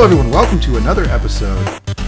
[0.00, 0.32] Hello, everyone.
[0.32, 1.62] Welcome to another episode,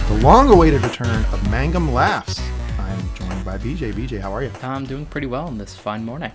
[0.07, 2.41] the long-awaited return of Mangum Laughs.
[2.79, 3.93] I'm joined by BJ.
[3.93, 4.51] BJ, how are you?
[4.63, 6.31] I'm doing pretty well on this fine morning.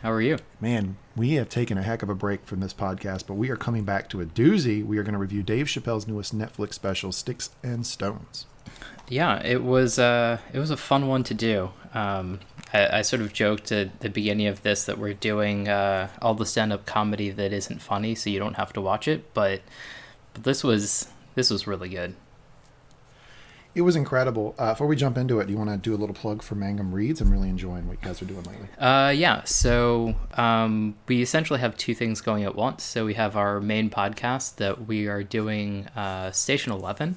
[0.00, 0.38] How are you?
[0.58, 3.56] Man, we have taken a heck of a break from this podcast, but we are
[3.56, 4.82] coming back to a doozy.
[4.82, 8.46] We are going to review Dave Chappelle's newest Netflix special, Sticks and Stones.
[9.10, 11.72] Yeah, it was uh, it was a fun one to do.
[11.92, 12.40] Um,
[12.72, 16.32] I, I, sort of joked at the beginning of this that we're doing uh, all
[16.32, 19.34] the stand-up comedy that isn't funny, so you don't have to watch it.
[19.34, 19.60] But,
[20.34, 22.14] but this was this was really good.
[23.74, 24.54] It was incredible.
[24.58, 26.54] Uh, before we jump into it, do you want to do a little plug for
[26.54, 27.22] Mangum Reads?
[27.22, 28.68] I'm really enjoying what you guys are doing lately.
[28.78, 29.44] Uh, yeah.
[29.44, 32.82] So um, we essentially have two things going at once.
[32.82, 37.16] So we have our main podcast that we are doing uh, Station Eleven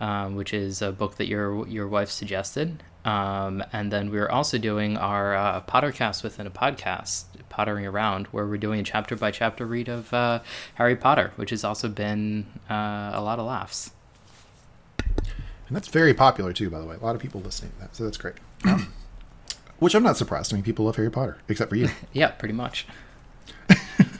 [0.00, 2.82] um, which is a book that your your wife suggested.
[3.04, 8.46] Um, and then we're also doing our uh, Pottercast within a podcast, Pottering Around, where
[8.46, 10.40] we're doing a chapter by chapter read of uh,
[10.74, 13.92] Harry Potter, which has also been uh, a lot of laughs.
[15.06, 16.96] And that's very popular too, by the way.
[17.00, 18.34] A lot of people listening to that, so that's great.
[19.78, 20.52] which I'm not surprised.
[20.52, 21.88] I mean, people love Harry Potter, except for you.
[22.12, 22.86] yeah, pretty much.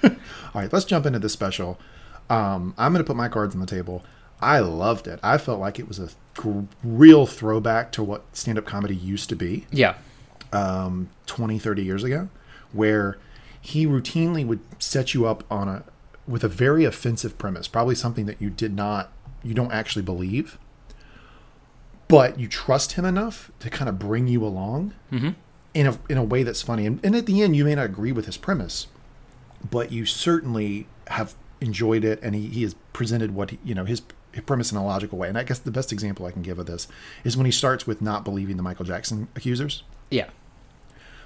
[0.03, 0.11] All
[0.55, 1.78] right, let's jump into this special.
[2.28, 4.05] Um, I'm going to put my cards on the table.
[4.41, 5.20] I loved it.
[5.22, 6.08] I felt like it was a
[6.83, 9.66] real throwback to what stand up comedy used to be.
[9.70, 9.96] Yeah.
[10.52, 12.28] Um, 20, 30 years ago,
[12.72, 13.18] where
[13.61, 15.84] he routinely would set you up on a
[16.27, 20.58] with a very offensive premise, probably something that you did not you don't actually believe,
[22.08, 25.30] but you trust him enough to kind of bring you along mm-hmm.
[25.74, 26.86] in a in a way that's funny.
[26.86, 28.86] And, and at the end, you may not agree with his premise,
[29.68, 33.84] but you certainly have enjoyed it, and he, he has presented what he, you know
[33.84, 34.02] his
[34.47, 35.28] premise in a logical way.
[35.28, 36.89] And I guess the best example I can give of this
[37.25, 39.83] is when he starts with not believing the Michael Jackson accusers.
[40.11, 40.28] Yeah.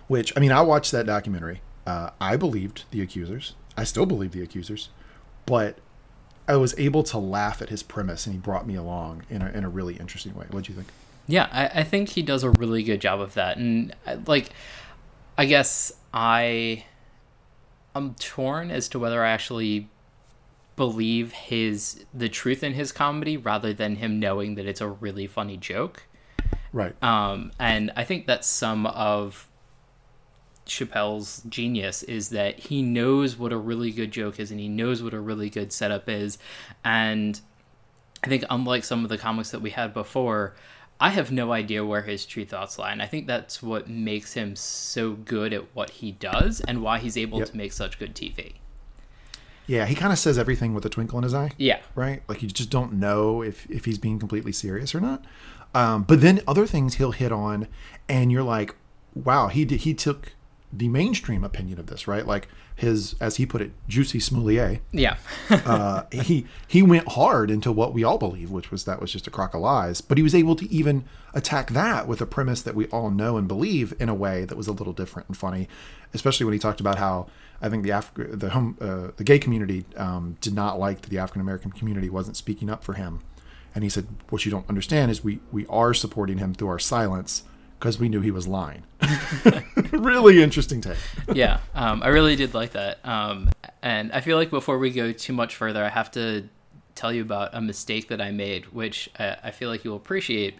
[0.07, 1.61] Which I mean, I watched that documentary.
[1.87, 3.55] Uh, I believed the accusers.
[3.77, 4.89] I still believe the accusers,
[5.47, 5.79] but
[6.47, 9.51] I was able to laugh at his premise, and he brought me along in a
[9.51, 10.47] in a really interesting way.
[10.51, 10.89] What do you think?
[11.27, 13.95] Yeah, I, I think he does a really good job of that, and
[14.27, 14.51] like,
[15.39, 16.85] I guess I,
[17.95, 19.89] I'm torn as to whether I actually
[20.77, 25.27] believe his the truth in his comedy rather than him knowing that it's a really
[25.27, 26.05] funny joke.
[26.73, 27.01] Right.
[27.03, 29.49] Um, and I think that's some of
[30.67, 35.03] Chappelle's genius is that he knows what a really good joke is and he knows
[35.03, 36.39] what a really good setup is.
[36.85, 37.41] And
[38.25, 40.55] I think unlike some of the comics that we had before,
[41.01, 42.93] I have no idea where his true thoughts lie.
[42.93, 46.99] And I think that's what makes him so good at what he does and why
[46.99, 47.51] he's able yep.
[47.51, 48.55] to make such good TV.
[49.67, 51.53] Yeah, he kind of says everything with a twinkle in his eye.
[51.57, 51.81] Yeah.
[51.95, 52.23] Right?
[52.29, 55.25] Like you just don't know if, if he's being completely serious or not.
[55.75, 57.67] Um, but then other things he'll hit on,
[58.09, 58.77] and you're like,
[59.15, 60.33] wow, he did, he took
[60.77, 62.27] the mainstream opinion of this, right?
[62.27, 64.81] Like his, as he put it, Jussie Smollett.
[64.93, 65.17] Yeah.
[65.51, 69.27] uh, he he went hard into what we all believe, which was that was just
[69.27, 70.01] a crock of lies.
[70.01, 73.37] But he was able to even attack that with a premise that we all know
[73.37, 75.69] and believe in a way that was a little different and funny,
[76.13, 77.27] especially when he talked about how
[77.61, 81.11] I think the Af- the home uh, the gay community um, did not like that
[81.11, 83.21] the African American community wasn't speaking up for him,
[83.75, 86.79] and he said, "What you don't understand is we we are supporting him through our
[86.79, 87.45] silence."
[87.79, 88.85] Because we knew he was lying.
[89.93, 90.97] really interesting take.
[91.33, 93.05] yeah, um, I really did like that.
[93.05, 93.51] Um,
[93.83, 96.49] and I feel like before we go too much further, I have to
[96.95, 100.55] tell you about a mistake that I made, which I, I feel like you'll appreciate.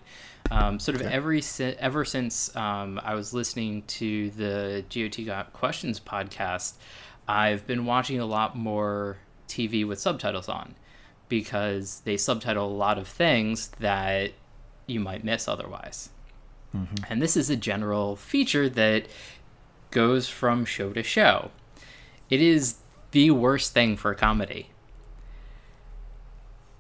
[0.51, 1.15] Um, sort of okay.
[1.15, 1.43] every
[1.79, 6.75] ever since um, I was listening to the GOT Got Questions podcast,
[7.27, 9.17] I've been watching a lot more
[9.49, 10.75] TV with subtitles on
[11.29, 14.33] because they subtitle a lot of things that
[14.87, 16.11] you might miss otherwise.
[16.75, 17.05] Mm-hmm.
[17.09, 19.07] And this is a general feature that
[19.91, 21.51] goes from show to show.
[22.31, 22.77] It is
[23.13, 24.71] the worst thing for comedy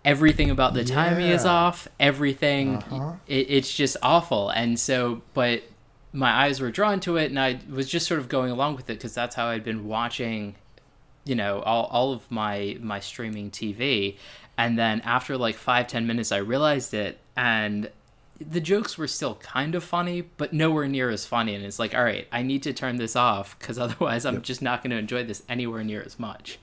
[0.05, 0.95] everything about the yeah.
[0.95, 3.15] timing is off everything uh-huh.
[3.27, 5.63] it, it's just awful and so but
[6.13, 8.89] my eyes were drawn to it and i was just sort of going along with
[8.91, 10.55] it because that's how i'd been watching
[11.25, 14.17] you know all, all of my my streaming tv
[14.59, 17.91] and then after like five ten minutes i realized it and
[18.41, 21.95] the jokes were still kind of funny but nowhere near as funny and it's like
[21.95, 24.43] all right i need to turn this off because otherwise i'm yep.
[24.43, 26.59] just not going to enjoy this anywhere near as much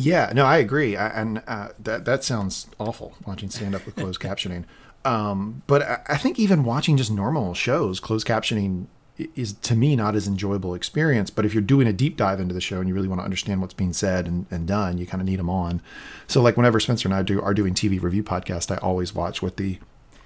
[0.00, 3.96] yeah, no, I agree, I, and uh, that that sounds awful watching stand up with
[3.96, 4.64] closed captioning.
[5.04, 8.86] Um, but I, I, think even watching just normal shows, closed captioning
[9.34, 11.30] is to me not as enjoyable experience.
[11.30, 13.24] But if you're doing a deep dive into the show and you really want to
[13.24, 15.82] understand what's being said and, and done, you kind of need them on.
[16.26, 19.42] So like whenever Spencer and I do are doing TV review podcast, I always watch
[19.42, 19.78] with the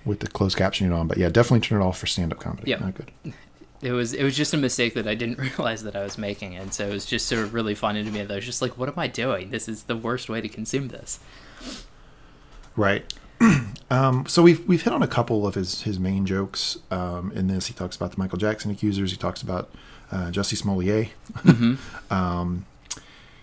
[0.04, 1.06] with the closed captioning on.
[1.06, 2.70] But yeah, definitely turn it off for stand up comedy.
[2.70, 3.10] Yeah, not good
[3.82, 6.56] it was it was just a mistake that I didn't realize that I was making,
[6.56, 8.22] and so it was just sort of really funny to me.
[8.22, 9.50] That I was just like, "What am I doing?
[9.50, 11.18] This is the worst way to consume this."
[12.76, 13.12] Right.
[13.90, 17.48] um, so we've we've hit on a couple of his his main jokes um, in
[17.48, 17.66] this.
[17.66, 19.10] He talks about the Michael Jackson accusers.
[19.10, 19.70] He talks about
[20.10, 21.10] uh, Jussie Smollett.
[22.10, 22.66] um,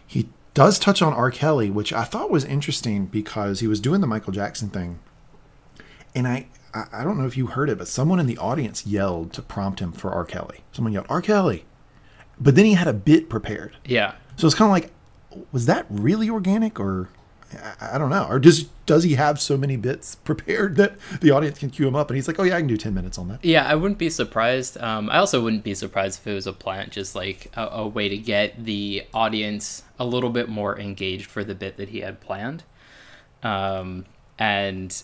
[0.05, 1.31] he does touch on R.
[1.31, 4.99] Kelly, which I thought was interesting because he was doing the Michael Jackson thing,
[6.15, 9.33] and I I don't know if you heard it, but someone in the audience yelled
[9.33, 10.25] to prompt him for R.
[10.25, 10.59] Kelly.
[10.71, 11.21] Someone yelled R.
[11.21, 11.65] Kelly,
[12.39, 13.75] but then he had a bit prepared.
[13.85, 14.15] Yeah.
[14.37, 14.91] So it's kind of like,
[15.51, 17.09] was that really organic, or
[17.53, 21.31] I, I don't know, or does does he have so many bits prepared that the
[21.31, 23.17] audience can cue him up, and he's like, oh yeah, I can do ten minutes
[23.17, 23.43] on that.
[23.43, 24.77] Yeah, I wouldn't be surprised.
[24.79, 27.87] Um, I also wouldn't be surprised if it was a plant, just like a, a
[27.87, 31.99] way to get the audience a little bit more engaged for the bit that he
[31.99, 32.63] had planned.
[33.43, 34.05] Um,
[34.37, 35.03] and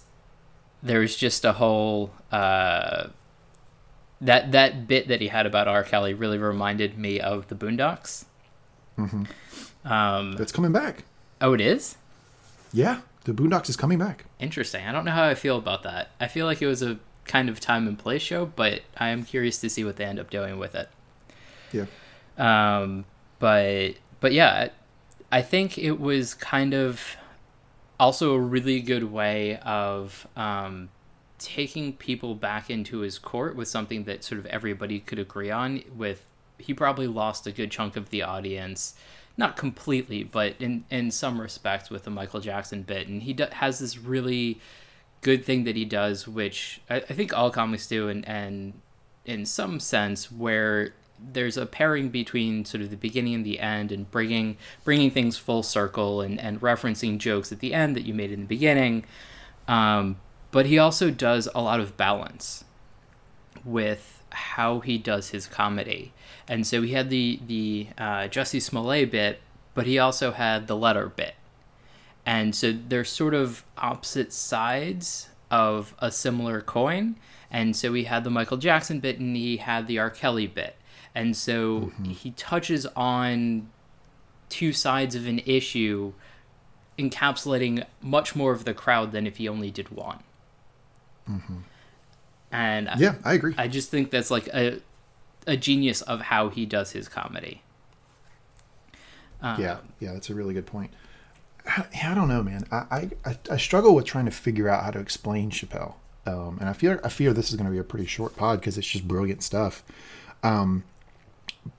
[0.84, 3.08] there's just a whole uh,
[4.22, 5.84] that that bit that he had about R.
[5.84, 8.26] Kelly really reminded me of the Boondocks.
[8.98, 11.04] Um, That's coming back.
[11.42, 11.98] oh, it is
[12.76, 14.26] Yeah, the Boondocks is coming back.
[14.38, 14.86] interesting.
[14.86, 16.12] I don't know how I feel about that.
[16.20, 19.24] I feel like it was a kind of time and place show, but I am
[19.24, 20.90] curious to see what they end up doing with it.
[21.72, 21.86] Yeah.
[22.38, 23.06] Um,
[23.40, 24.70] but but yeah,
[25.32, 27.16] I think it was kind of
[27.98, 30.90] also a really good way of um,
[31.40, 35.82] taking people back into his court with something that sort of everybody could agree on.
[35.96, 38.96] With he probably lost a good chunk of the audience,
[39.38, 43.46] not completely, but in in some respects with the Michael Jackson bit, and he do,
[43.52, 44.60] has this really
[45.22, 48.74] good thing that he does, which I, I think all comics do, and and
[49.26, 53.92] in some sense where there's a pairing between sort of the beginning and the end
[53.92, 58.14] and bringing bringing things full circle and, and referencing jokes at the end that you
[58.14, 59.06] made in the beginning.
[59.68, 60.18] Um,
[60.52, 62.64] but he also does a lot of balance
[63.64, 66.14] with how he does his comedy
[66.48, 69.42] and so he had the the uh, Jussie Smollett bit
[69.74, 71.36] but he also had the letter bit
[72.26, 77.16] and so they're sort of opposite sides of a similar coin.
[77.52, 80.10] And so he had the Michael Jackson bit and he had the R.
[80.10, 80.76] Kelly bit.
[81.14, 83.70] And so he touches on
[84.50, 86.14] two sides of an issue,
[86.98, 90.24] encapsulating much more of the crowd than if he only did one.
[92.52, 93.54] And I- Yeah, I agree.
[93.58, 94.80] I just think that's like a,
[95.48, 97.62] a genius of how he does his comedy.
[99.42, 100.92] Um, yeah, yeah, that's a really good point.
[101.68, 102.66] I, I don't know, man.
[102.72, 105.96] I, I I struggle with trying to figure out how to explain Chappelle,
[106.26, 108.60] um, and I fear I fear this is going to be a pretty short pod
[108.60, 109.84] because it's just brilliant stuff.
[110.44, 110.84] Um,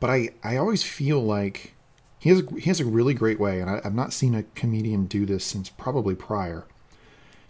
[0.00, 1.74] but I I always feel like
[2.18, 4.42] he has a, he has a really great way, and I, I've not seen a
[4.54, 6.64] comedian do this since probably prior,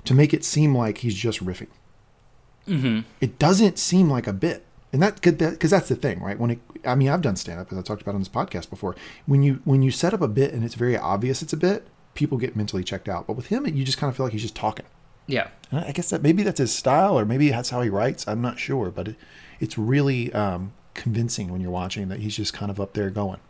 [0.04, 1.68] to make it seem like he's just riffing.
[2.68, 3.00] Mm-hmm.
[3.20, 4.64] It doesn't seem like a bit.
[4.96, 6.40] And that because that's the thing, right?
[6.40, 8.70] When it, I mean, I've done stand up as I talked about on this podcast
[8.70, 8.96] before.
[9.26, 11.86] When you when you set up a bit and it's very obvious it's a bit,
[12.14, 13.26] people get mentally checked out.
[13.26, 14.86] But with him, you just kind of feel like he's just talking.
[15.26, 15.48] Yeah.
[15.70, 18.26] And I guess that maybe that's his style, or maybe that's how he writes.
[18.26, 19.16] I'm not sure, but it,
[19.60, 23.40] it's really um, convincing when you're watching that he's just kind of up there going.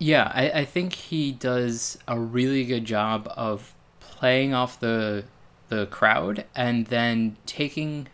[0.00, 5.26] Yeah, I, I think he does a really good job of playing off the
[5.68, 8.08] the crowd and then taking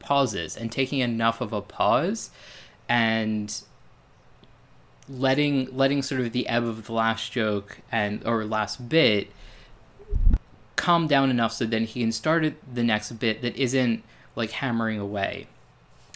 [0.00, 2.30] pauses and taking enough of a pause
[2.88, 3.62] and
[5.08, 9.28] letting letting sort of the ebb of the last joke and or last bit
[10.80, 14.02] calm down enough so then he can start the next bit that isn't
[14.34, 15.46] like hammering away.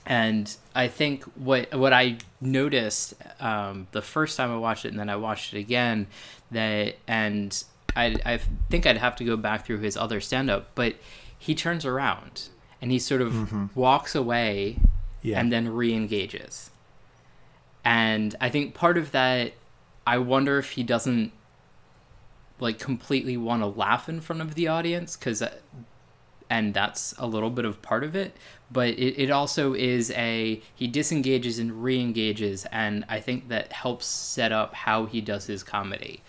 [0.06, 4.98] And I think what what I noticed um, the first time I watched it, and
[4.98, 6.06] then I watched it again,
[6.50, 7.62] that and
[7.94, 8.38] I I
[8.70, 10.96] think I'd have to go back through his other stand up, but
[11.38, 12.48] he turns around
[12.84, 13.66] and he sort of mm-hmm.
[13.74, 14.76] walks away
[15.22, 15.40] Yeah.
[15.40, 16.68] and then re-engages.
[17.82, 19.54] And I think part of that,
[20.06, 21.32] I wonder if he doesn't
[22.60, 25.54] like completely want to laugh in front of the audience because uh,
[26.50, 28.36] and that's a little bit of part of it
[28.70, 34.06] but it, it also is a he disengages and re-engages and i think that helps
[34.06, 36.22] set up how he does his comedy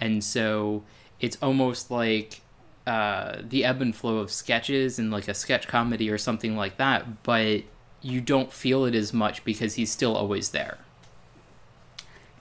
[0.00, 0.84] and so
[1.18, 2.40] it's almost like
[2.86, 6.76] uh, the ebb and flow of sketches and like a sketch comedy or something like
[6.76, 7.62] that but
[8.02, 10.76] you don't feel it as much because he's still always there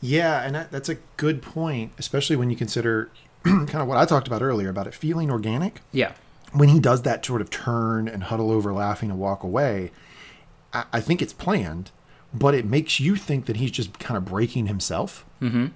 [0.01, 3.09] Yeah, and that, that's a good point, especially when you consider
[3.43, 5.79] kind of what I talked about earlier about it feeling organic.
[5.91, 6.12] yeah
[6.51, 9.91] when he does that sort of turn and huddle over laughing and walk away,
[10.71, 11.89] I, I think it's planned,
[12.31, 15.25] but it makes you think that he's just kind of breaking himself.
[15.41, 15.67] mm-hmm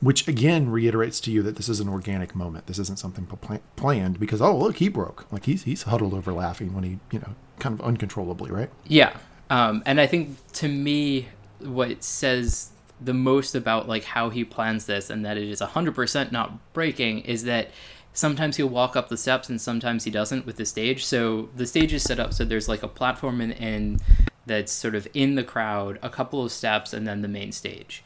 [0.00, 2.66] Which again reiterates to you that this is an organic moment.
[2.66, 6.32] This isn't something pl- planned because oh look he broke like he's he's huddled over
[6.32, 8.70] laughing when he you know kind of uncontrollably right.
[8.86, 9.16] Yeah.
[9.50, 11.28] Um, and I think to me,
[11.60, 16.32] what says the most about like how he plans this and that it is 100%
[16.32, 17.70] not breaking is that
[18.12, 21.04] sometimes he'll walk up the steps and sometimes he doesn't with the stage.
[21.04, 23.98] So the stage is set up so there's like a platform in, in
[24.46, 28.02] that's sort of in the crowd, a couple of steps, and then the main stage.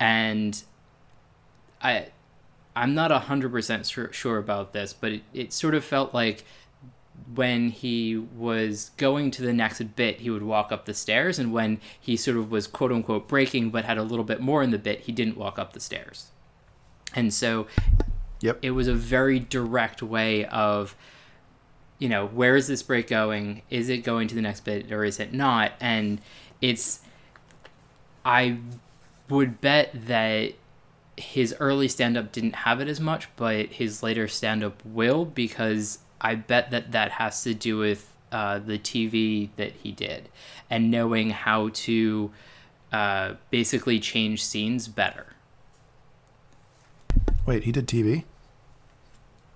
[0.00, 0.60] And
[1.82, 2.06] I
[2.74, 6.44] I'm not hundred percent sure about this, but it, it sort of felt like
[7.34, 11.52] when he was going to the next bit, he would walk up the stairs, and
[11.52, 14.70] when he sort of was quote unquote breaking but had a little bit more in
[14.70, 16.28] the bit, he didn't walk up the stairs.
[17.14, 17.66] And so
[18.42, 18.58] Yep.
[18.62, 20.96] it was a very direct way of,
[21.98, 23.62] you know, where is this break going?
[23.70, 25.72] Is it going to the next bit or is it not?
[25.80, 26.20] And
[26.60, 27.00] it's,
[28.24, 28.58] I
[29.28, 30.54] would bet that
[31.16, 35.24] his early stand up didn't have it as much, but his later stand up will
[35.24, 40.28] because I bet that that has to do with uh, the TV that he did
[40.70, 42.30] and knowing how to
[42.92, 45.26] uh, basically change scenes better.
[47.44, 48.24] Wait, he did TV?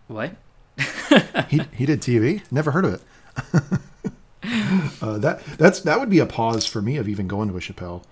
[0.08, 0.34] What?
[1.48, 2.42] he he did TV?
[2.50, 3.02] Never heard of it.
[5.02, 7.60] uh, that that's that would be a pause for me of even going to a
[7.60, 8.02] Chappelle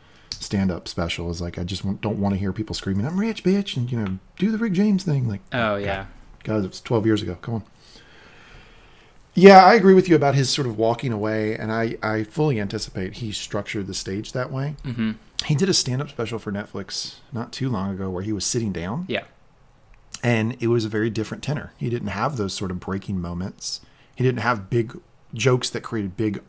[0.45, 1.31] stand up special.
[1.31, 3.99] Is like I just don't want to hear people screaming, "I'm rich, bitch," and you
[3.99, 5.29] know, do the Rick James thing.
[5.29, 6.07] Like, oh yeah,
[6.43, 7.37] guys, it was 12 years ago.
[7.41, 7.65] Come on.
[9.37, 12.61] Yeah, I agree with you about his sort of walking away, and I, I fully
[12.61, 14.77] anticipate he structured the stage that way.
[14.85, 15.13] Mm-hmm.
[15.47, 18.47] He did a stand up special for Netflix not too long ago where he was
[18.47, 19.07] sitting down.
[19.09, 19.25] Yeah.
[20.23, 21.73] And it was a very different tenor.
[21.77, 23.81] He didn't have those sort of breaking moments,
[24.15, 24.97] he didn't have big
[25.35, 26.41] jokes that created big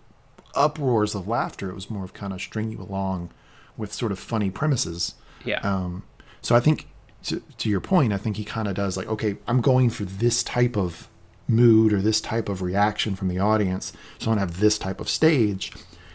[0.53, 1.71] uproars of laughter.
[1.71, 3.31] It was more of kind of string you along
[3.77, 5.15] with sort of funny premises.
[5.43, 5.59] Yeah.
[5.59, 6.03] Um,
[6.41, 6.87] so I think,
[7.23, 10.05] to, to your point, I think he kind of does like, okay, I'm going for
[10.05, 11.07] this type of
[11.47, 13.93] mood or this type of reaction from the audience.
[14.19, 15.71] So I'm going to have this type of stage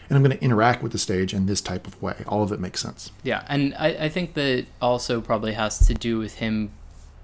[0.09, 2.15] and I'm going to interact with the stage in this type of way.
[2.27, 3.11] All of it makes sense.
[3.23, 3.45] Yeah.
[3.47, 6.71] And I, I think that also probably has to do with him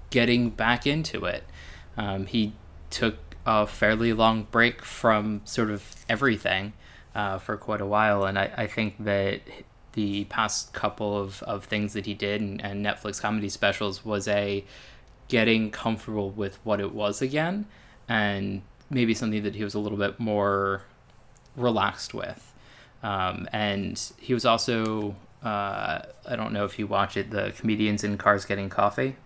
[0.08, 1.44] getting back into it.
[1.98, 2.54] Um, he
[2.88, 6.72] took a fairly long break from sort of everything
[7.14, 8.24] uh, for quite a while.
[8.24, 9.42] And I, I think that
[9.92, 14.28] the past couple of, of things that he did and, and Netflix comedy specials was
[14.28, 14.64] a
[15.28, 17.66] getting comfortable with what it was again
[18.08, 20.82] and maybe something that he was a little bit more
[21.56, 22.52] relaxed with.
[23.02, 28.02] Um, and he was also, uh, I don't know if you watch it, the comedians
[28.02, 29.16] in cars getting coffee.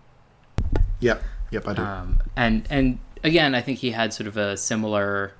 [0.99, 1.81] Yep, yep, I do.
[1.81, 5.33] Um, and and again, I think he had sort of a similar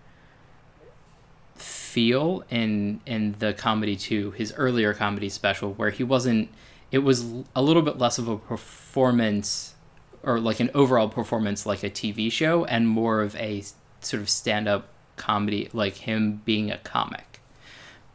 [1.56, 6.50] feel in in the comedy to his earlier comedy special, where he wasn't.
[6.92, 9.74] It was a little bit less of a performance
[10.22, 13.64] or like an overall performance like a TV show and more of a
[14.00, 17.34] sort of stand up comedy like him being a comic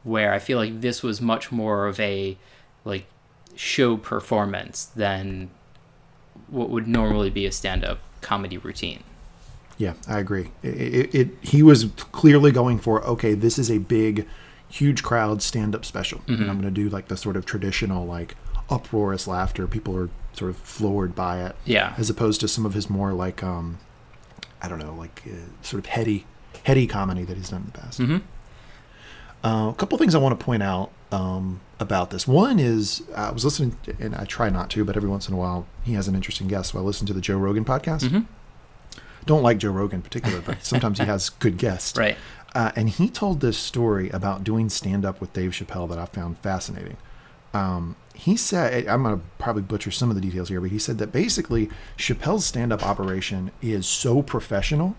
[0.02, 2.36] where I feel like this was much more of a
[2.84, 3.06] like
[3.54, 5.50] show performance than
[6.48, 9.02] what would normally be a stand up comedy routine.
[9.78, 10.50] Yeah, I agree.
[10.62, 14.26] It, it, it, he was clearly going for okay, this is a big,
[14.68, 16.42] huge crowd stand up special, mm-hmm.
[16.42, 18.34] and I'm going to do like the sort of traditional like
[18.68, 19.66] uproarious laughter.
[19.66, 21.56] People are sort of floored by it.
[21.64, 21.94] Yeah.
[21.96, 23.78] As opposed to some of his more like um,
[24.60, 26.26] I don't know, like uh, sort of heady,
[26.64, 28.00] heady comedy that he's done in the past.
[28.00, 29.46] Mm-hmm.
[29.46, 32.26] Uh, a couple things I want to point out um, about this.
[32.26, 35.34] One is I was listening, to, and I try not to, but every once in
[35.34, 36.72] a while he has an interesting guest.
[36.72, 38.00] So I listen to the Joe Rogan podcast.
[38.00, 38.20] Mm-hmm.
[39.28, 41.96] Don't like Joe Rogan in particular, but sometimes he has good guests.
[41.96, 42.16] Right.
[42.54, 46.06] Uh, and he told this story about doing stand up with Dave Chappelle that I
[46.06, 46.96] found fascinating.
[47.52, 50.78] Um, he said, I'm going to probably butcher some of the details here, but he
[50.78, 51.68] said that basically
[51.98, 54.96] Chappelle's stand up operation is so professional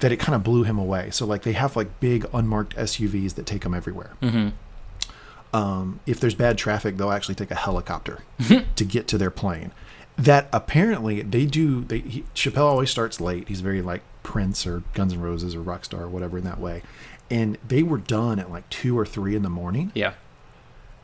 [0.00, 1.10] that it kind of blew him away.
[1.10, 4.12] So, like, they have like big unmarked SUVs that take them everywhere.
[4.20, 5.56] Mm-hmm.
[5.56, 8.22] Um, if there's bad traffic, they'll actually take a helicopter
[8.76, 9.72] to get to their plane.
[10.16, 11.82] That apparently they do.
[11.82, 13.48] They he, Chappelle always starts late.
[13.48, 16.82] He's very like Prince or Guns N' Roses or Rockstar or whatever in that way.
[17.30, 19.90] And they were done at like two or three in the morning.
[19.94, 20.14] Yeah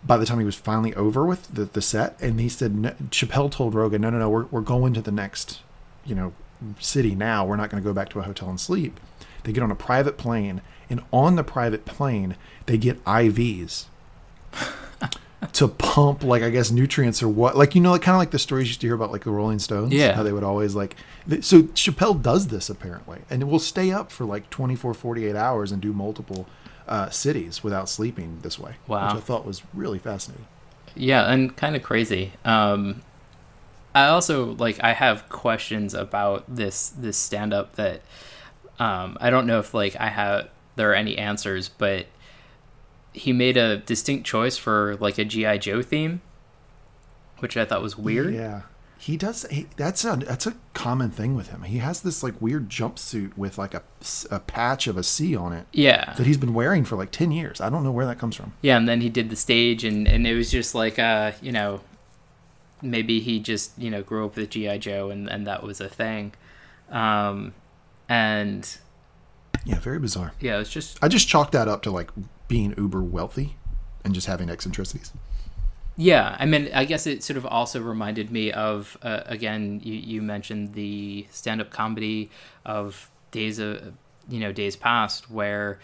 [0.05, 2.91] by the time he was finally over with the, the set and he said no,
[3.11, 5.61] chappelle told rogan no no no we're, we're going to the next
[6.05, 6.33] you know
[6.79, 8.99] city now we're not going to go back to a hotel and sleep
[9.45, 12.37] they get on a private plane and on the private plane
[12.67, 13.87] they get ivs
[15.53, 18.31] to pump like i guess nutrients or what like you know like kind of like
[18.31, 20.45] the stories you used to hear about like the rolling stones yeah how they would
[20.45, 20.97] always like
[21.41, 25.73] so chappelle does this apparently and it will stay up for like 24 48 hours
[25.73, 26.47] and do multiple
[26.91, 28.75] uh, cities without sleeping this way.
[28.87, 29.07] Wow.
[29.07, 30.47] Which I thought was really fascinating.
[30.97, 32.33] Yeah, and kind of crazy.
[32.45, 33.03] Um,
[33.95, 38.03] I also like I have questions about this this stand up that
[38.79, 42.07] um, I don't know if like I have there are any answers, but
[43.13, 46.21] he made a distinct choice for like a GI Joe theme,
[47.39, 48.35] which I thought was weird.
[48.35, 48.63] Yeah.
[48.99, 49.47] He does.
[49.51, 51.63] He, that's a that's a common thing with him.
[51.63, 53.83] He has this like weird jumpsuit with like a,
[54.31, 56.13] a patch of a C on it Yeah.
[56.19, 57.63] that he's been wearing for like ten years.
[57.63, 58.53] I don't know where that comes from.
[58.61, 61.51] Yeah, and then he did the stage, and, and it was just like, uh, you
[61.51, 61.81] know,
[62.83, 64.77] maybe he just, you know, grew up with G.I.
[64.77, 66.33] Joe and, and that was a thing.
[66.91, 67.55] Um,
[68.07, 68.69] and
[69.65, 70.33] Yeah, very bizarre.
[70.41, 72.11] yeah, it's just, I just chalked that up to like
[72.51, 73.55] being uber wealthy
[74.05, 75.13] and just having eccentricities.
[75.97, 79.95] yeah, I mean, I guess it sort of also reminded me of, uh, again, you,
[79.95, 82.29] you mentioned the stand up comedy
[82.65, 83.93] of days of,
[84.29, 85.79] you know, days past where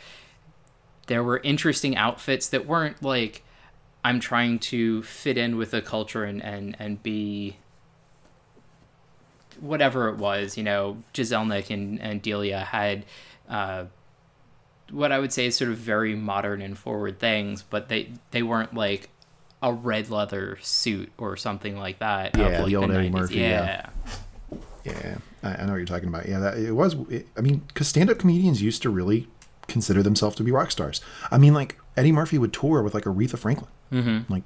[1.06, 3.44] there were interesting outfits that weren't like,
[4.04, 7.58] I'm trying to fit in with the culture and, and, and be
[9.60, 13.04] whatever it was, you know, Jeselnik and, and Delia had
[13.48, 13.84] uh,
[14.90, 18.42] what I would say is sort of very modern and forward things, but they, they
[18.42, 19.08] weren't like
[19.62, 22.36] a red leather suit or something like that.
[22.36, 23.12] Yeah, like, the old Eddie 90s.
[23.12, 23.86] Murphy, Yeah.
[24.52, 24.58] yeah.
[24.84, 26.28] Yeah, I, I know what you're talking about.
[26.28, 26.94] Yeah, that it was.
[27.10, 29.26] It, I mean, because stand-up comedians used to really
[29.66, 31.00] consider themselves to be rock stars.
[31.32, 34.32] I mean, like Eddie Murphy would tour with like Aretha Franklin, Mm-hmm.
[34.32, 34.44] like,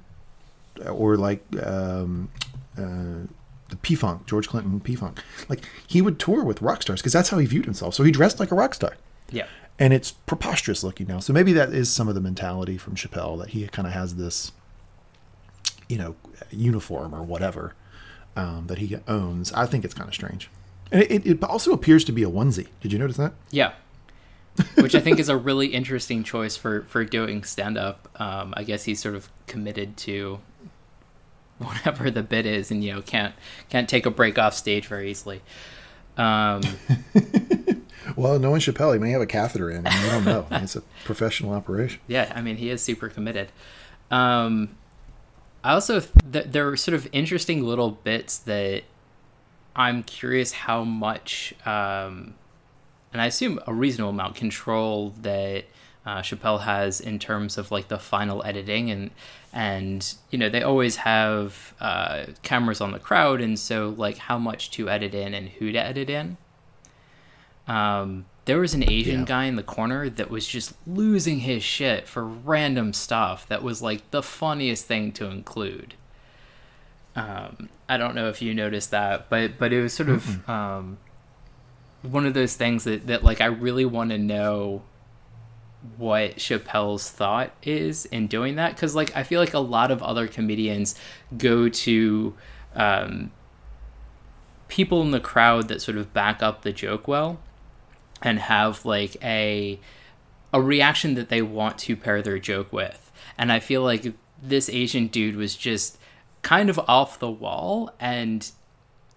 [0.88, 2.30] or like um,
[2.78, 3.26] uh,
[3.68, 5.22] the P Funk, George Clinton P Funk.
[5.50, 7.94] Like he would tour with rock stars because that's how he viewed himself.
[7.94, 8.96] So he dressed like a rock star.
[9.30, 9.46] Yeah.
[9.80, 11.18] And it's preposterous looking now.
[11.18, 14.16] So maybe that is some of the mentality from Chappelle that he kind of has
[14.16, 14.52] this,
[15.88, 16.14] you know,
[16.50, 17.74] uniform or whatever
[18.36, 19.52] um, that he owns.
[19.54, 20.50] I think it's kind of strange,
[20.92, 22.68] and it, it also appears to be a onesie.
[22.82, 23.32] Did you notice that?
[23.50, 23.72] Yeah.
[24.74, 28.08] Which I think is a really interesting choice for, for doing stand up.
[28.20, 30.40] Um, I guess he's sort of committed to
[31.58, 33.34] whatever the bit is and you know can't
[33.68, 35.40] can't take a break off stage very easily.
[36.16, 36.62] Um,
[38.20, 40.46] Well, knowing Chappelle, he may have a catheter in, and you don't know.
[40.62, 42.00] it's a professional operation.
[42.06, 43.50] yeah, I mean he is super committed.
[44.10, 44.76] Um,
[45.64, 48.82] I also th- there are sort of interesting little bits that
[49.74, 52.34] I'm curious how much, um,
[53.10, 55.64] and I assume a reasonable amount control that
[56.04, 59.12] uh, Chappelle has in terms of like the final editing and
[59.50, 64.36] and you know they always have uh, cameras on the crowd and so like how
[64.36, 66.36] much to edit in and who to edit in.
[67.70, 69.26] Um, there was an Asian Yeah.
[69.26, 73.80] guy in the corner that was just losing his shit for random stuff that was
[73.80, 75.94] like the funniest thing to include.
[77.14, 80.98] Um, I don't know if you noticed that, but but it was sort of um,
[82.02, 84.82] one of those things that, that like I really want to know
[85.96, 90.02] what Chappelle's thought is in doing that because like I feel like a lot of
[90.02, 90.94] other comedians
[91.38, 92.34] go to
[92.74, 93.30] um,
[94.68, 97.38] people in the crowd that sort of back up the joke well
[98.22, 99.78] and have like a
[100.52, 104.68] a reaction that they want to pair their joke with and I feel like this
[104.68, 105.98] Asian dude was just
[106.42, 108.50] kind of off the wall and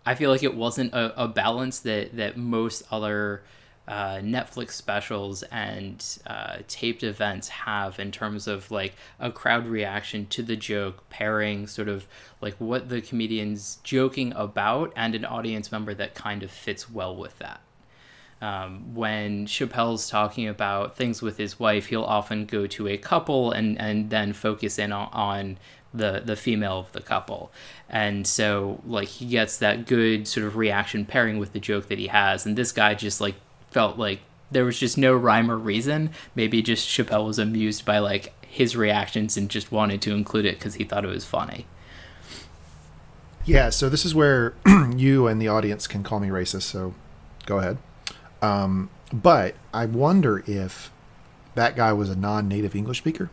[0.06, 3.44] I feel like it wasn't a, a balance that that most other
[3.88, 10.26] uh, Netflix specials and uh, taped events have in terms of like a crowd reaction
[10.28, 12.08] to the joke, pairing sort of
[12.42, 17.16] like what the comedian's joking about and an audience member that kind of fits well
[17.16, 17.62] with that.
[18.44, 23.54] Um, when Chappelle's talking about things with his wife, he'll often go to a couple
[23.54, 25.58] and, and then focus in on, on
[25.94, 27.54] the the female of the couple.
[27.88, 32.00] And so like he gets that good sort of reaction pairing with the joke that
[32.00, 32.46] he has.
[32.46, 33.36] And this guy just like
[33.72, 34.20] felt like
[34.52, 36.10] there was just no rhyme or reason.
[36.36, 40.60] Maybe just chappelle was amused by like his reactions and just wanted to include it
[40.60, 41.66] because he thought it was funny.
[43.46, 44.54] Yeah, so this is where
[44.96, 46.94] you and the audience can call me racist, so
[47.46, 47.78] go ahead.
[48.44, 50.92] Um, but I wonder if
[51.56, 53.30] that guy was a non native English speaker.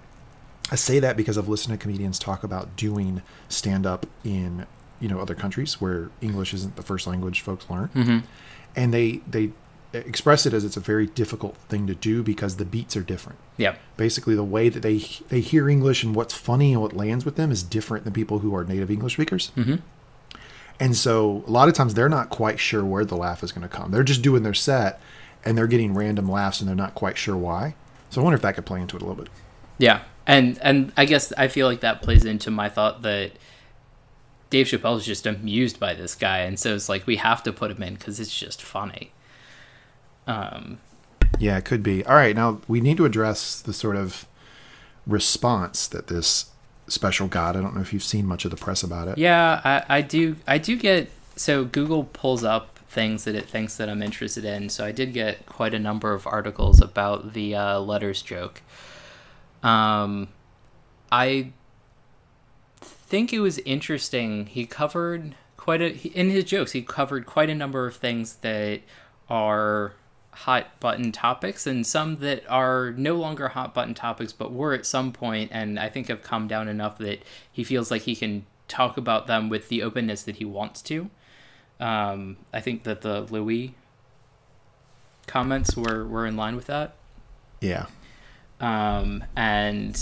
[0.71, 4.67] I say that because I've listened to comedians talk about doing stand up in
[5.01, 8.19] you know other countries where English isn't the first language folks learn, mm-hmm.
[8.77, 9.51] and they they
[9.93, 13.39] express it as it's a very difficult thing to do because the beats are different.
[13.57, 17.25] yeah Basically, the way that they they hear English and what's funny and what lands
[17.25, 19.51] with them is different than people who are native English speakers.
[19.57, 19.77] mm-hmm.
[20.81, 23.69] And so a lot of times they're not quite sure where the laugh is going
[23.69, 23.91] to come.
[23.91, 25.01] They're just doing their set
[25.45, 27.75] and they're getting random laughs and they're not quite sure why.
[28.09, 29.31] So I wonder if that could play into it a little bit.
[29.79, 33.33] Yeah, and and I guess I feel like that plays into my thought that
[34.51, 37.53] Dave Chappelle is just amused by this guy, and so it's like we have to
[37.53, 39.13] put him in because it's just funny.
[40.27, 40.79] Um,
[41.39, 42.05] Yeah, it could be.
[42.05, 44.27] All right, now we need to address the sort of
[45.07, 46.51] response that this
[46.91, 47.57] special God.
[47.57, 49.19] I don't know if you've seen much of the press about it.
[49.19, 53.77] yeah, I, I do I do get so Google pulls up things that it thinks
[53.77, 57.55] that I'm interested in, so I did get quite a number of articles about the
[57.55, 58.63] uh, letters joke.
[59.63, 60.29] Um,
[61.13, 61.53] I
[62.81, 64.47] think it was interesting.
[64.47, 68.81] He covered quite a in his jokes he covered quite a number of things that
[69.29, 69.93] are
[70.33, 74.87] hot button topics and some that are no longer hot button topics but were at
[74.87, 78.47] some point and I think have calmed down enough that he feels like he can
[78.69, 81.11] talk about them with the openness that he wants to.
[81.81, 83.75] Um, I think that the Louis
[85.27, 86.95] comments were, were in line with that.
[87.61, 87.87] Yeah.
[88.61, 90.01] Um, and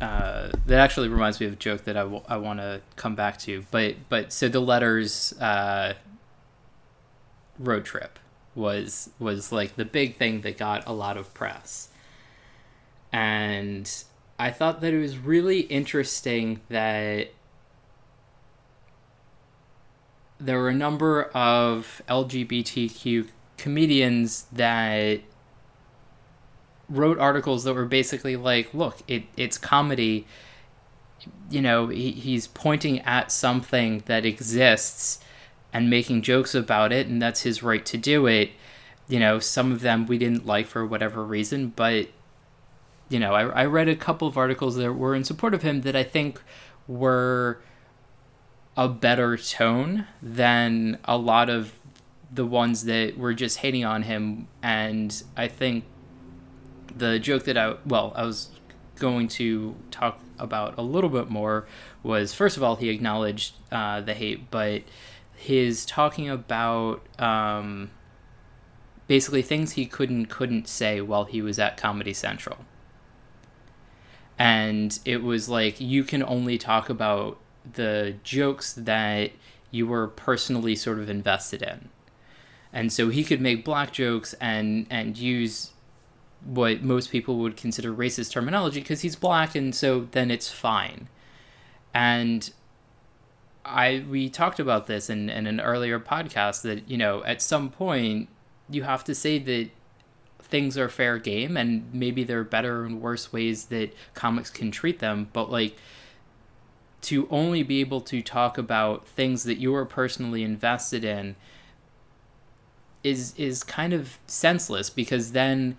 [0.00, 3.14] uh, that actually reminds me of a joke that I, w- I want to come
[3.14, 3.64] back to.
[3.70, 5.94] But but so the letters uh,
[7.58, 8.18] road trip
[8.54, 11.88] was was like the big thing that got a lot of press,
[13.12, 13.90] and
[14.38, 17.30] I thought that it was really interesting that
[20.38, 25.20] there were a number of LGBTQ comedians that
[26.88, 30.26] wrote articles that were basically like, look, it, it's comedy.
[31.48, 35.20] You know, he, he's pointing at something that exists
[35.74, 38.52] and making jokes about it, and that's his right to do it.
[39.08, 42.08] You know, some of them we didn't like for whatever reason, but,
[43.10, 45.82] you know, I, I read a couple of articles that were in support of him
[45.82, 46.40] that I think
[46.88, 47.60] were
[48.76, 51.72] a better tone than a lot of
[52.32, 54.48] the ones that were just hating on him.
[54.62, 55.84] And I think
[56.96, 58.50] the joke that I well I was
[58.96, 61.66] going to talk about a little bit more
[62.02, 64.82] was first of all he acknowledged uh, the hate, but
[65.36, 67.90] his talking about um,
[69.06, 72.58] basically things he couldn't couldn't say while he was at Comedy Central.
[74.38, 77.38] And it was like you can only talk about
[77.72, 79.30] the jokes that
[79.70, 81.88] you were personally sort of invested in.
[82.72, 85.70] And so he could make black jokes and and use
[86.44, 91.08] what most people would consider racist terminology because he's black and so then it's fine
[91.94, 92.52] and
[93.64, 97.70] i we talked about this in, in an earlier podcast that you know at some
[97.70, 98.28] point
[98.68, 99.68] you have to say that
[100.40, 104.70] things are fair game and maybe there are better and worse ways that comics can
[104.70, 105.76] treat them but like
[107.00, 111.36] to only be able to talk about things that you are personally invested in
[113.02, 115.76] is is kind of senseless because then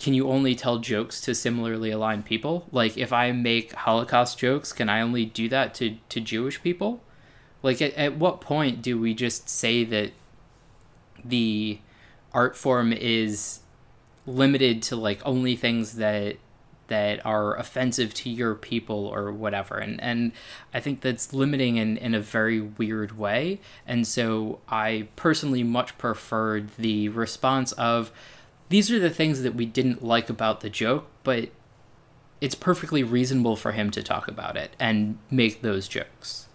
[0.00, 2.66] can you only tell jokes to similarly aligned people?
[2.72, 7.02] Like if I make Holocaust jokes, can I only do that to to Jewish people?
[7.62, 10.12] Like at, at what point do we just say that
[11.24, 11.78] the
[12.32, 13.60] art form is
[14.26, 16.36] limited to like only things that
[16.88, 20.32] that are offensive to your people or whatever and and
[20.74, 25.96] i think that's limiting in in a very weird way and so i personally much
[25.96, 28.12] preferred the response of
[28.68, 31.50] these are the things that we didn't like about the joke, but
[32.40, 36.48] it's perfectly reasonable for him to talk about it and make those jokes.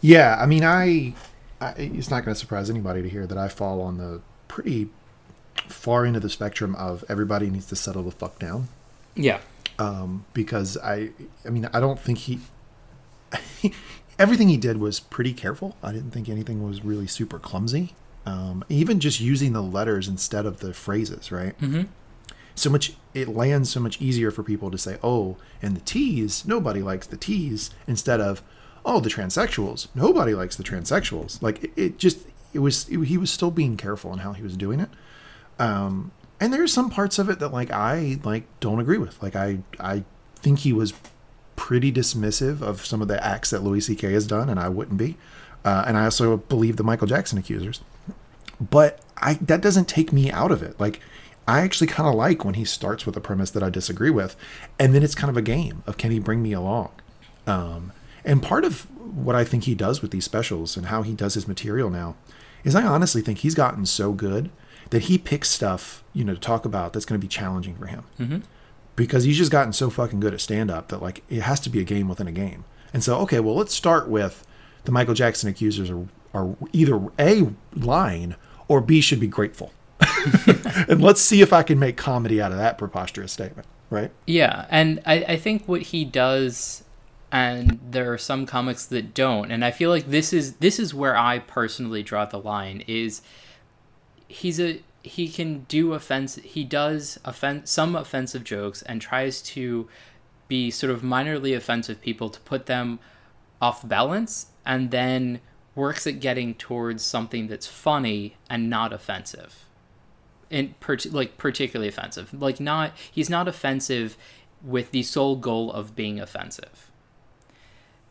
[0.00, 1.14] Yeah, I mean, I,
[1.60, 4.88] I it's not going to surprise anybody to hear that I fall on the pretty
[5.68, 8.68] far into the spectrum of everybody needs to settle the fuck down.
[9.14, 9.40] Yeah.
[9.78, 11.10] Um, because I,
[11.44, 12.40] I mean, I don't think he,
[14.18, 15.76] everything he did was pretty careful.
[15.82, 17.94] I didn't think anything was really super clumsy.
[18.26, 21.58] Um, even just using the letters instead of the phrases, right?
[21.60, 21.82] Mm-hmm.
[22.56, 26.44] So much it lands so much easier for people to say, "Oh, and the T's,
[26.46, 28.42] nobody likes the T's," instead of,
[28.84, 32.18] "Oh, the transsexuals, nobody likes the transsexuals." Like it, it just
[32.52, 34.88] it was it, he was still being careful in how he was doing it.
[35.58, 36.10] Um,
[36.40, 39.22] and there's some parts of it that like I like don't agree with.
[39.22, 40.04] Like I I
[40.36, 40.92] think he was
[41.56, 44.12] pretty dismissive of some of the acts that Louis C.K.
[44.12, 45.16] has done, and I wouldn't be.
[45.66, 47.82] Uh, and I also believe the Michael Jackson accusers
[48.60, 50.78] but I that doesn't take me out of it.
[50.80, 51.00] Like
[51.48, 54.36] I actually kind of like when he starts with a premise that I disagree with,
[54.78, 56.90] and then it's kind of a game of can he bring me along.
[57.46, 57.92] Um,
[58.24, 58.82] and part of
[59.14, 62.16] what I think he does with these specials and how he does his material now
[62.64, 64.50] is I honestly think he's gotten so good
[64.90, 67.86] that he picks stuff you know to talk about that's going to be challenging for
[67.86, 68.38] him mm-hmm.
[68.96, 71.70] because he's just gotten so fucking good at stand up that like it has to
[71.70, 72.64] be a game within a game.
[72.92, 74.44] And so okay, well let's start with
[74.86, 78.34] the Michael Jackson accusers are are either a lying
[78.68, 79.72] or B should be grateful.
[80.88, 84.10] and let's see if I can make comedy out of that preposterous statement, right?
[84.26, 86.84] Yeah, and I, I think what he does
[87.32, 90.94] and there are some comics that don't, and I feel like this is this is
[90.94, 93.22] where I personally draw the line is
[94.28, 99.88] he's a he can do offense he does offense some offensive jokes and tries to
[100.48, 102.98] be sort of minorly offensive people to put them
[103.60, 105.40] off balance and then
[105.74, 109.64] works at getting towards something that's funny and not offensive
[110.50, 114.16] and per- like particularly offensive like not he's not offensive
[114.62, 116.90] with the sole goal of being offensive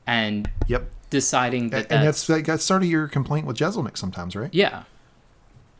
[0.08, 0.90] and Yep.
[1.10, 4.54] deciding that and that's like, that's sort of your complaint with Jeselnik sometimes, right?
[4.54, 4.84] Yeah.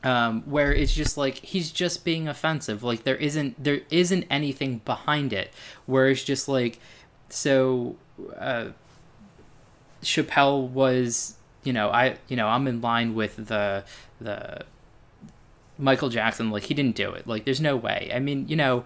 [0.04, 2.84] Um, where it's just like he's just being offensive.
[2.84, 5.52] Like there isn't there isn't anything behind it.
[5.88, 6.80] Where it's just like
[7.30, 7.96] so
[8.38, 8.68] uh,
[10.06, 13.84] Chappelle was you know I you know I'm in line with the
[14.22, 14.66] the
[15.78, 17.28] Michael Jackson like he didn't do it.
[17.28, 18.12] Like there's no way.
[18.14, 18.86] I mean you know.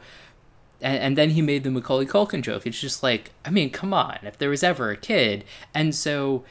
[0.82, 2.66] And, and then he made the Macaulay Culkin joke.
[2.66, 4.18] It's just like, I mean, come on.
[4.24, 6.46] If there was ever a kid, and so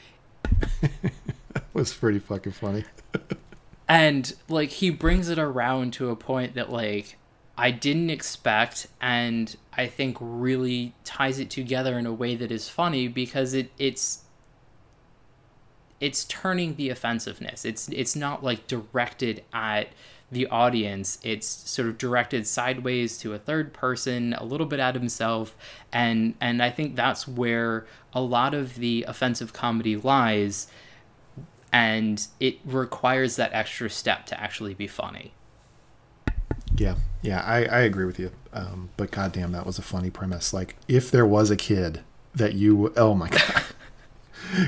[1.58, 2.84] That was pretty fucking funny.
[3.88, 7.16] and like he brings it around to a point that like
[7.56, 12.68] I didn't expect and I think really ties it together in a way that is
[12.68, 14.24] funny because it it's
[16.00, 17.64] it's turning the offensiveness.
[17.64, 19.88] It's it's not like directed at
[20.30, 21.18] the audience.
[21.22, 25.56] It's sort of directed sideways to a third person, a little bit at himself,
[25.92, 30.68] and and I think that's where a lot of the offensive comedy lies
[31.72, 35.32] and it requires that extra step to actually be funny.
[36.76, 38.30] Yeah, yeah, I, I agree with you.
[38.52, 40.52] Um, but goddamn, that was a funny premise.
[40.52, 42.00] Like, if there was a kid
[42.34, 43.64] that you, oh my god,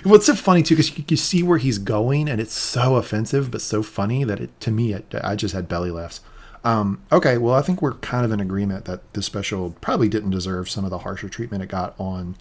[0.04, 0.74] what's so funny too?
[0.76, 4.40] Because you, you see where he's going, and it's so offensive, but so funny that
[4.40, 6.20] it to me, it, I just had belly laughs.
[6.62, 10.30] Um, okay, well, I think we're kind of in agreement that this special probably didn't
[10.30, 12.36] deserve some of the harsher treatment it got on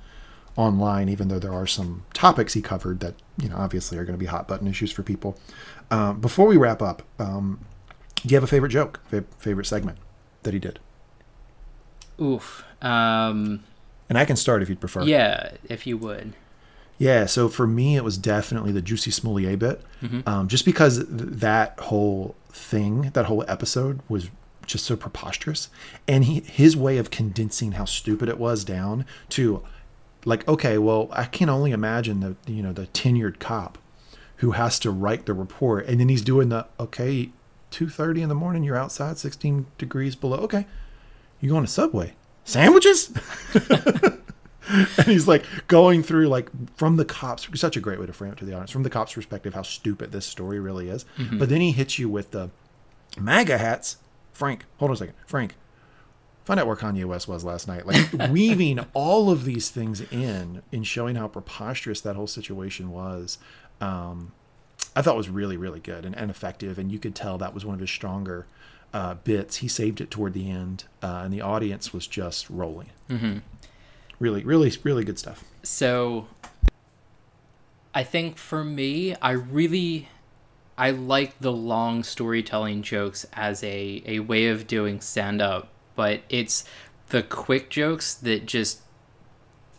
[0.57, 4.17] online, even though there are some topics he covered that you know obviously are going
[4.17, 5.37] to be hot button issues for people.
[5.91, 7.59] Um, before we wrap up, um,
[8.17, 9.97] do you have a favorite joke, fa- favorite segment
[10.43, 10.79] that he did?
[12.21, 12.63] Oof.
[12.81, 13.63] Um,
[14.09, 15.03] And I can start if you'd prefer.
[15.03, 16.33] yeah, if you would.
[16.99, 19.81] Yeah, so for me, it was definitely the Jussie Smollett bit,
[20.27, 24.29] um, just because th- that whole thing, that whole episode was
[24.65, 25.69] just so preposterous,
[26.09, 29.63] and he his way of condensing how stupid it was down to,
[30.25, 33.77] like, okay, well, I can only imagine the you know the tenured cop
[34.37, 37.29] who has to write the report, and then he's doing the okay,
[37.71, 40.67] two thirty in the morning, you're outside, sixteen degrees below, okay,
[41.39, 43.13] you going to Subway, sandwiches.
[44.97, 48.31] and he's like going through like from the cops such a great way to frame
[48.31, 51.05] it to the audience from the cops perspective how stupid this story really is.
[51.39, 52.49] But then he hits you with the
[53.19, 53.97] maga hats.
[54.33, 55.15] Frank hold on a second.
[55.25, 55.55] Frank
[56.45, 57.85] find out where kanye west was last night.
[57.85, 63.37] Like weaving all of these things in in showing how preposterous that whole situation was
[63.81, 64.31] um
[64.95, 66.77] i thought was really really good and, and effective.
[66.77, 68.45] And you could tell that was one of his stronger
[68.93, 69.57] uh, bits.
[69.57, 72.89] He saved it toward the end uh, and the audience was just rolling
[74.19, 76.27] really really really good stuff So
[77.93, 80.09] I think for me, I really
[80.77, 86.21] I like the long storytelling jokes as a, a way of doing stand up, but
[86.29, 86.63] it's
[87.09, 88.81] the quick jokes that just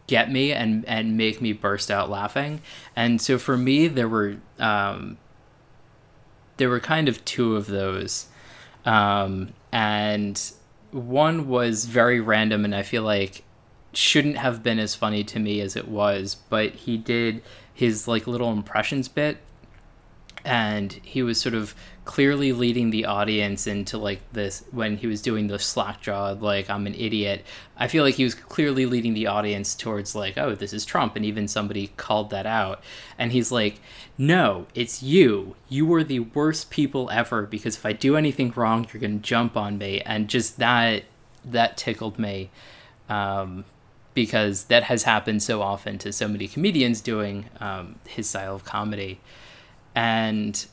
[0.07, 2.61] get me and, and make me burst out laughing.
[2.95, 5.17] And so for me there were um,
[6.59, 8.27] there were kind of two of those.
[8.85, 10.39] Um, and
[10.91, 13.45] one was very random and I feel like
[13.93, 18.27] shouldn't have been as funny to me as it was, but he did his like
[18.27, 19.39] little impressions bit
[20.45, 21.75] and he was sort of
[22.05, 26.69] clearly leading the audience into like this when he was doing the slack jawed like
[26.71, 27.45] I'm an idiot.
[27.77, 31.15] I feel like he was clearly leading the audience towards like, oh, this is Trump,
[31.17, 32.83] and even somebody called that out.
[33.19, 33.81] And he's like,
[34.17, 35.57] No, it's you.
[35.69, 39.57] You were the worst people ever because if I do anything wrong, you're gonna jump
[39.57, 40.01] on me.
[40.01, 41.05] And just that
[41.45, 42.51] that tickled me.
[43.09, 43.65] Um,
[44.15, 48.65] because that has happened so often to so many comedians doing um, his style of
[48.65, 49.21] comedy.
[49.95, 50.65] And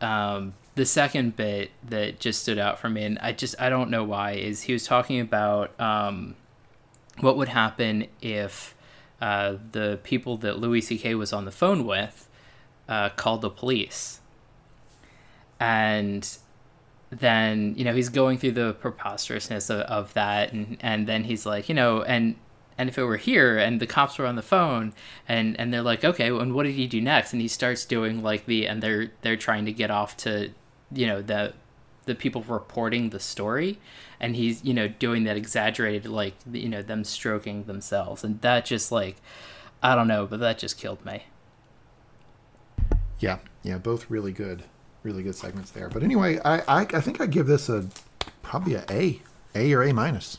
[0.00, 3.90] um, the second bit that just stood out for me, and I just I don't
[3.90, 6.36] know why, is he was talking about um,
[7.20, 8.74] what would happen if
[9.20, 11.14] uh, the people that Louis C.K.
[11.14, 12.28] was on the phone with
[12.88, 14.20] uh, called the police,
[15.58, 16.38] and
[17.10, 21.44] then you know he's going through the preposterousness of, of that, and and then he's
[21.44, 22.36] like, you know, and
[22.78, 24.94] and if it were here and the cops were on the phone
[25.28, 27.32] and and they're like okay and what did he do next?
[27.32, 30.50] And he starts doing like the and they're they're trying to get off to
[30.92, 31.54] you know the
[32.06, 33.78] the people reporting the story.
[34.20, 38.24] And he's you know doing that exaggerated like you know them stroking themselves.
[38.24, 39.16] And that just like
[39.80, 41.24] i don't know but that just killed me.
[43.20, 44.62] Yeah, yeah, both really good,
[45.02, 45.88] really good segments there.
[45.88, 47.88] But anyway, I I, I think I give this a
[48.42, 49.20] probably a A,
[49.54, 50.38] A or A minus.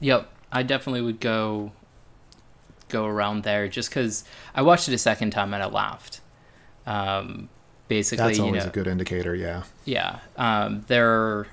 [0.00, 1.72] Yep, I definitely would go
[2.88, 6.20] go around there just because I watched it a second time and I laughed.
[6.86, 7.48] Um,
[7.88, 9.34] basically, That's you always know, a good indicator.
[9.34, 11.46] Yeah, yeah, um, there.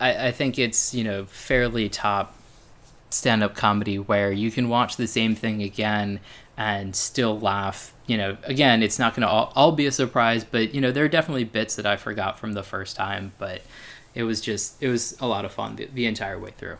[0.00, 2.34] I, I think it's you know fairly top
[3.10, 6.20] stand up comedy where you can watch the same thing again
[6.56, 7.94] and still laugh.
[8.06, 10.90] You know, again, it's not going to all, all be a surprise, but, you know,
[10.90, 13.62] there are definitely bits that I forgot from the first time, but
[14.14, 16.78] it was just, it was a lot of fun the, the entire way through.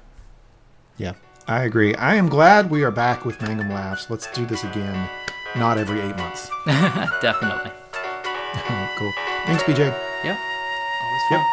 [0.99, 1.15] Yeah,
[1.47, 1.95] I agree.
[1.95, 4.11] I am glad we are back with Mangum Laughs.
[4.11, 5.09] Let's do this again,
[5.57, 6.51] not every eight months.
[6.67, 7.71] definitely.
[8.99, 9.13] cool.
[9.47, 9.95] Thanks, BJ.
[10.25, 10.37] Yeah.
[11.03, 11.39] Always fun.
[11.39, 11.47] Yep.